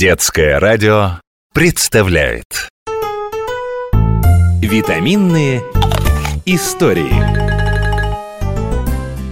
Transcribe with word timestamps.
Детское 0.00 0.58
радио 0.58 1.20
представляет. 1.52 2.70
Витаминные 4.62 5.60
истории. 6.46 7.12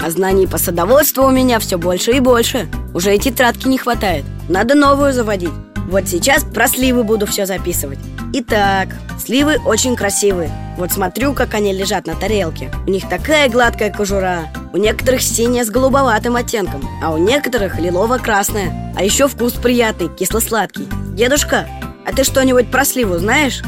А 0.04 0.10
знаний 0.10 0.46
по 0.46 0.58
садоводству 0.58 1.24
у 1.24 1.30
меня 1.30 1.58
все 1.58 1.78
больше 1.78 2.10
и 2.10 2.20
больше. 2.20 2.68
Уже 2.92 3.16
и 3.16 3.18
тетрадки 3.18 3.66
не 3.66 3.78
хватает. 3.78 4.26
Надо 4.50 4.74
новую 4.74 5.14
заводить. 5.14 5.54
Вот 5.88 6.06
сейчас 6.06 6.44
про 6.44 6.68
сливы 6.68 7.02
буду 7.02 7.24
все 7.24 7.46
записывать. 7.46 7.98
Итак, 8.34 8.88
сливы 9.18 9.56
очень 9.64 9.96
красивые. 9.96 10.50
Вот 10.76 10.92
смотрю, 10.92 11.32
как 11.32 11.54
они 11.54 11.72
лежат 11.72 12.06
на 12.06 12.14
тарелке. 12.14 12.70
У 12.86 12.90
них 12.90 13.08
такая 13.08 13.48
гладкая 13.48 13.90
кожура 13.90 14.50
У 14.72 14.76
некоторых 14.76 15.22
синяя 15.22 15.64
с 15.64 15.70
голубоватым 15.70 16.36
оттенком 16.36 16.86
А 17.02 17.12
у 17.12 17.18
некоторых 17.18 17.78
лилово-красная 17.78 18.94
А 18.96 19.02
еще 19.02 19.28
вкус 19.28 19.54
приятный, 19.54 20.08
кисло-сладкий. 20.08 20.88
Дедушка, 21.14 21.66
а 22.06 22.12
ты 22.12 22.24
что-нибудь 22.24 22.70
про 22.70 22.84
сливу 22.84 23.18
знаешь? 23.18 23.62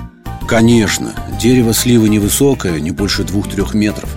Конечно, 0.48 1.12
дерево 1.40 1.72
сливы 1.72 2.08
невысокое, 2.08 2.80
не 2.80 2.90
больше 2.90 3.22
двух-трех 3.22 3.74
метров. 3.74 4.10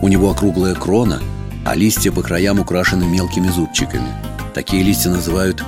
У 0.00 0.08
него 0.08 0.30
округлая 0.30 0.74
крона, 0.74 1.20
а 1.66 1.74
листья 1.74 2.12
по 2.12 2.22
краям 2.22 2.60
украшены 2.60 3.04
мелкими 3.04 3.48
зубчиками. 3.48 4.08
Такие 4.54 4.82
листья 4.82 5.10
называют 5.10 5.62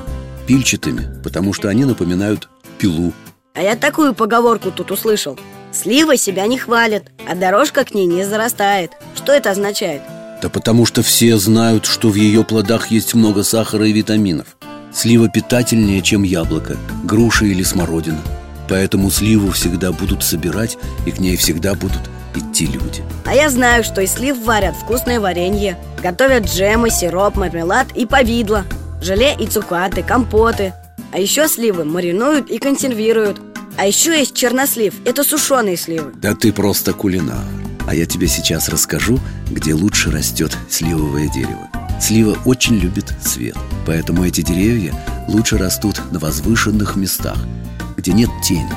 пильчатыми, 0.46 1.20
потому 1.22 1.52
что 1.52 1.68
они 1.68 1.84
напоминают 1.84 2.48
пилу. 2.78 3.12
А 3.54 3.62
я 3.62 3.76
такую 3.76 4.14
поговорку 4.14 4.70
тут 4.70 4.90
услышал. 4.90 5.38
Слива 5.72 6.16
себя 6.16 6.46
не 6.46 6.58
хвалит, 6.58 7.10
а 7.28 7.34
дорожка 7.34 7.84
к 7.84 7.92
ней 7.92 8.06
не 8.06 8.24
зарастает 8.24 8.92
Что 9.14 9.32
это 9.32 9.50
означает? 9.50 10.02
Да 10.42 10.48
потому 10.48 10.86
что 10.86 11.02
все 11.02 11.38
знают, 11.38 11.86
что 11.86 12.10
в 12.10 12.14
ее 12.14 12.44
плодах 12.44 12.88
есть 12.88 13.14
много 13.14 13.42
сахара 13.42 13.86
и 13.86 13.92
витаминов. 13.92 14.56
Слива 14.92 15.28
питательнее, 15.28 16.02
чем 16.02 16.22
яблоко, 16.22 16.76
груша 17.04 17.46
или 17.46 17.62
смородина. 17.62 18.20
Поэтому 18.68 19.10
сливу 19.10 19.50
всегда 19.50 19.92
будут 19.92 20.24
собирать, 20.24 20.78
и 21.06 21.10
к 21.10 21.20
ней 21.20 21.36
всегда 21.36 21.74
будут 21.74 22.00
идти 22.34 22.66
люди. 22.66 23.02
А 23.24 23.34
я 23.34 23.48
знаю, 23.48 23.84
что 23.84 24.00
из 24.00 24.12
слив 24.12 24.36
варят 24.44 24.74
вкусное 24.76 25.20
варенье. 25.20 25.78
Готовят 26.02 26.46
джемы, 26.46 26.90
сироп, 26.90 27.36
мармелад 27.36 27.88
и 27.94 28.06
повидло. 28.06 28.64
Желе 29.00 29.34
и 29.38 29.46
цукаты, 29.46 30.02
компоты. 30.02 30.72
А 31.12 31.18
еще 31.18 31.48
сливы 31.48 31.84
маринуют 31.84 32.50
и 32.50 32.58
консервируют. 32.58 33.40
А 33.76 33.86
еще 33.86 34.18
есть 34.18 34.34
чернослив, 34.34 34.94
это 35.04 35.22
сушеные 35.22 35.76
сливы. 35.76 36.12
Да 36.20 36.34
ты 36.34 36.52
просто 36.52 36.92
кулинар 36.92 37.44
А 37.86 37.94
я 37.94 38.04
тебе 38.06 38.26
сейчас 38.26 38.68
расскажу, 38.68 39.20
где 39.50 39.74
лучше 39.74 40.10
растет 40.10 40.56
сливовое 40.68 41.28
дерево. 41.28 41.68
Слива 42.00 42.36
очень 42.44 42.76
любит 42.76 43.14
свет 43.24 43.56
Поэтому 43.86 44.24
эти 44.24 44.42
деревья 44.42 44.94
лучше 45.28 45.56
растут 45.56 46.02
на 46.10 46.18
возвышенных 46.18 46.94
местах 46.96 47.38
Где 47.96 48.12
нет 48.12 48.28
тени. 48.42 48.68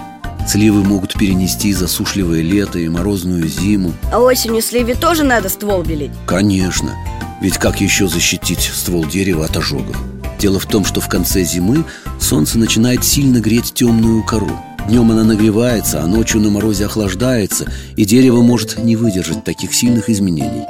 Сливы 0.48 0.84
могут 0.84 1.14
перенести 1.14 1.74
засушливое 1.74 2.42
лето 2.42 2.80
и 2.80 2.88
морозную 2.88 3.48
зиму. 3.48 3.94
А 4.12 4.20
осенью 4.20 4.62
сливе 4.62 4.96
тоже 4.96 5.24
надо 5.24 5.50
ствол 5.50 5.84
белить? 5.84 6.12
Конечно, 6.26 6.96
ведь 7.42 7.58
как 7.58 7.82
еще 7.82 8.08
защитить 8.08 8.72
ствол 8.74 9.06
дерева 9.06 9.46
от 9.46 9.58
ожогов? 9.58 9.98
Дело 10.40 10.60
в 10.60 10.66
том, 10.66 10.86
что 10.86 11.02
в 11.02 11.10
конце 11.10 11.44
зимы 11.44 11.84
солнце 12.20 12.58
начинает 12.58 13.04
сильно 13.04 13.40
греть 13.40 13.74
темную 13.74 14.24
кору 14.24 14.58
Днем 14.90 15.12
она 15.12 15.24
нагревается, 15.24 16.02
а 16.02 16.08
ночью 16.08 16.42
на 16.42 16.50
морозе 16.50 16.88
охлаждается 16.88 17.68
И 17.96 18.06
дерево 18.06 18.42
может 18.42 18.80
не 18.80 18.96
выдержать 18.96 19.44
таких 19.44 19.76
сильных 19.76 20.10
изменений. 20.10 20.66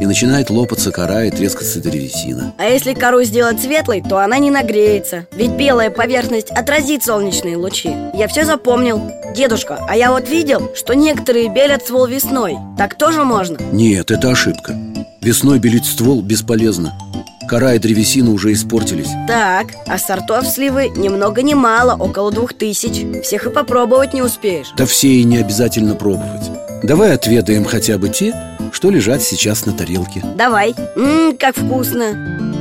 И 0.00 0.04
начинает 0.04 0.50
лопаться 0.50 0.90
кора 0.90 1.26
и 1.26 1.30
трескаться 1.30 1.80
древесина. 1.80 2.54
А 2.58 2.64
если 2.64 2.92
кору 2.92 3.22
сделать 3.22 3.60
светлой, 3.60 4.02
то 4.02 4.18
она 4.18 4.38
не 4.38 4.50
нагреется. 4.50 5.28
Ведь 5.30 5.52
белая 5.52 5.90
поверхность 5.90 6.50
отразит 6.50 7.04
солнечные 7.04 7.56
лучи. 7.56 7.90
Я 8.14 8.26
все 8.26 8.44
запомнил. 8.44 9.00
Дедушка, 9.32 9.78
а 9.88 9.96
я 9.96 10.10
вот 10.10 10.28
видел, 10.28 10.72
что 10.74 10.94
некоторые 10.94 11.48
белят 11.48 11.84
ствол 11.84 12.06
весной. 12.06 12.56
Так 12.76 12.98
тоже 12.98 13.22
можно? 13.22 13.58
Нет, 13.70 14.10
это 14.10 14.32
ошибка. 14.32 14.76
Весной 15.20 15.60
белить 15.60 15.84
ствол 15.84 16.20
бесполезно 16.20 16.92
Кора 17.52 17.74
и 17.74 17.78
древесина 17.78 18.30
уже 18.30 18.54
испортились. 18.54 19.10
Так, 19.28 19.66
а 19.86 19.98
сортов 19.98 20.46
сливы 20.46 20.88
ни 20.88 21.10
много 21.10 21.42
ни 21.42 21.52
мало, 21.52 21.94
около 22.02 22.32
двух 22.32 22.54
тысяч. 22.54 23.04
Всех 23.22 23.44
и 23.44 23.50
попробовать 23.50 24.14
не 24.14 24.22
успеешь. 24.22 24.72
Да 24.74 24.86
все 24.86 25.08
и 25.08 25.24
не 25.24 25.36
обязательно 25.36 25.94
пробовать. 25.94 26.50
Давай 26.82 27.12
отведаем 27.12 27.66
хотя 27.66 27.98
бы 27.98 28.08
те, 28.08 28.34
что 28.72 28.88
лежат 28.88 29.20
сейчас 29.20 29.66
на 29.66 29.74
тарелке. 29.74 30.24
Давай, 30.34 30.74
ммм, 30.96 31.36
как 31.36 31.54
вкусно 31.54 32.51